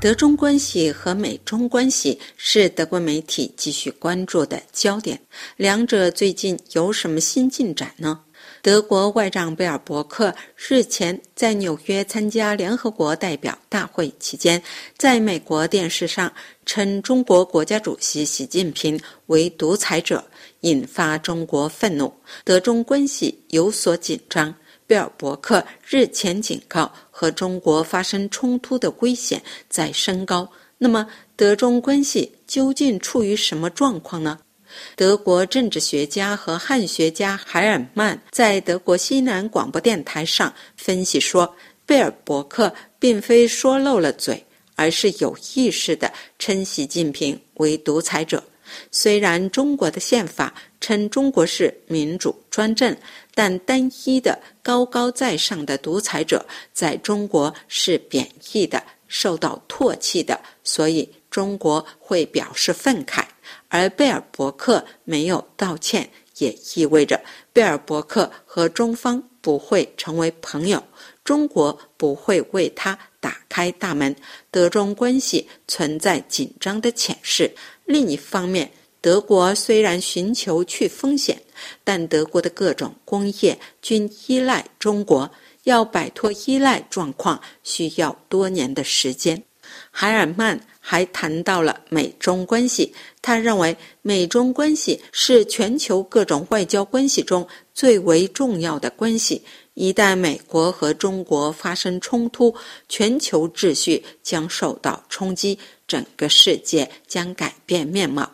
[0.00, 5.20] 德中关系和美中关系是德国媒体继续关注的焦点。
[5.56, 8.20] 两者最近有什么新进展呢？
[8.62, 14.62] 德国外长贝尔伯克日前在纽约参加联合国代表大会期间，
[14.96, 16.32] 在美国电视上
[16.64, 20.24] 称中国国家主席习近平为独裁者，
[20.60, 22.12] 引发中国愤怒，
[22.44, 24.54] 德中关系有所紧张。
[24.88, 30.50] 贝尔伯克日前警告，和中国发生冲突的危险在升高。
[30.78, 34.38] 那么，德中关系究竟处于什么状况呢？
[34.96, 44.42] 德国政治学家和汉学家海尔曼在德国西南广播电台上分析说，贝尔伯克并非说漏了嘴，
[44.74, 48.42] 而是有意识地称习近平为独裁者。
[48.90, 52.96] 虽然中国的宪法称中国是民主专政，
[53.34, 63.24] 但单一的高高在上的独裁者在中国是贬义的、受到唾弃的，所以中国会表示愤慨。
[63.68, 67.20] 而贝尔伯克没有道歉，也意味着
[67.52, 70.82] 贝尔伯克和中方不会成为朋友，
[71.24, 74.14] 中国不会为他打开大门，
[74.50, 77.50] 德中关系存在紧张的潜势。
[77.88, 78.70] 另一方面，
[79.00, 81.40] 德国虽然寻求去风险，
[81.82, 85.30] 但德国的各种工业均依赖中国，
[85.64, 89.42] 要摆脱依赖状况需要多年的时间。
[89.90, 99.42] 海尔曼还谈到了美中关系，他认为美中关系是全球各种外交关系中最为重要的关系。
[99.74, 102.54] 一旦美国和中国发生冲突，
[102.88, 105.58] 全球秩序将受到冲击。
[105.86, 108.30] 整个世界将改变面貌，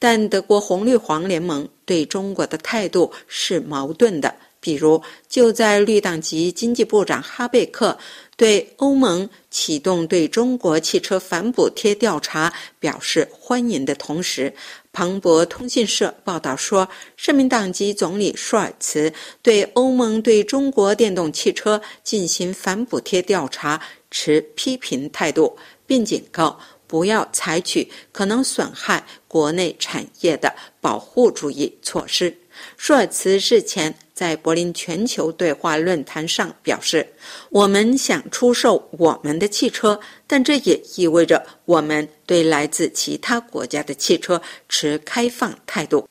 [0.00, 4.34] 但德国红绿黄联盟对中国的态度是矛盾的。
[4.60, 7.98] 比如，就在绿党籍经济部长哈贝克
[8.36, 14.52] 对欧盟启动对中国汽车反补贴调查表示欢迎的同时，
[14.92, 19.12] 彭博通讯社报道说，社民党籍总理舒尔茨
[19.42, 25.56] 对欧盟对中国电动汽车进行反补贴调查持批评态度，
[25.86, 26.60] 并警告。
[26.86, 32.36] 不要采取可能损害国内产业的保护主义措施。
[32.76, 37.06] 舒尔茨日前在柏林全球对话论坛上表示
[37.48, 44.38] ：“我们想出售我们的汽车，但这也意味着我们对来自其他国家的汽车
[44.68, 46.06] 持开放态度。”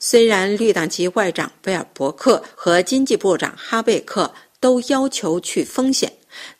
[0.00, 6.12] 虽然绿党籍外长贝尔伯克和经济部长哈贝克都要求去风险。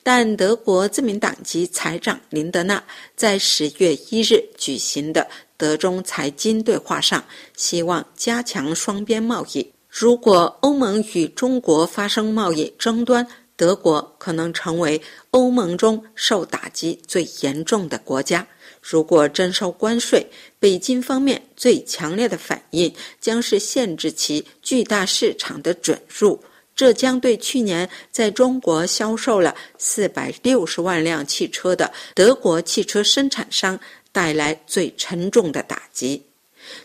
[0.05, 2.81] 但德国自民党籍财长林德纳
[3.17, 5.27] 在十月一日举行的
[5.57, 7.25] 德中财经对话上，
[7.57, 9.67] 希望加强双边贸易。
[9.95, 13.27] 如果欧盟与中国发生贸易争端，
[13.57, 14.99] 德国可能成为
[15.33, 18.47] 欧盟中受打击最严重的国家。
[18.81, 20.27] 如果征收关税，
[20.59, 26.43] 北京方面最强烈的反应将是限制其巨大市场的准入。
[26.75, 33.79] 这将对去年在中国销售了四百六十万辆汽车的德国汽车生产商
[34.11, 36.23] 带来最沉重的打击。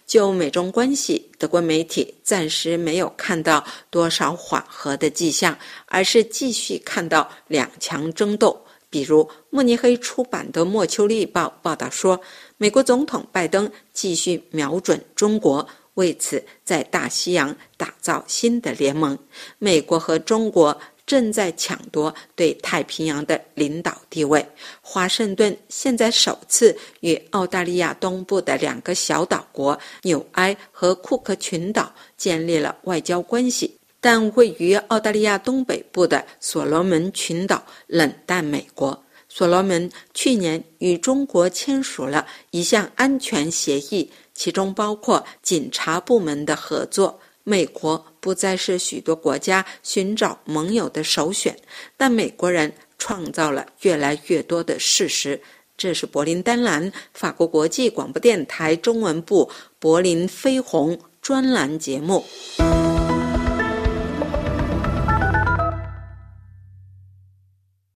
[0.05, 8.61] 就美中关系，德国媒体暂时没有看到多少缓和的迹象，而是继续看到两强争斗。
[8.89, 12.19] 比如，慕尼黑出版的《莫丘利报》报道说，
[12.57, 15.67] 美国总统拜登继续瞄准中国。
[15.95, 19.17] 为此，在大西洋打造新的联盟。
[19.57, 24.45] 美国和中国正在抢夺对太平洋的领导地位。
[24.81, 39.03] 华盛顿现在首次与澳大利亚东部的两个小岛国纽埃和库克群岛建立了外交关系，但位于澳大利亚东北部的所罗门群岛冷淡美国。
[39.29, 44.11] 所罗门去年与中国签署了一项安全协议。
[44.33, 47.19] 其中包括警察部门的合作。
[47.49, 51.57] 美国不再是许多国家寻找盟友的首选，
[51.95, 55.41] 但美国人创造了越来越多的事实。
[55.77, 59.49] 这是柏林丹兰法国国际广播电台中文部
[59.79, 62.25] 柏林飞鸿专栏节目。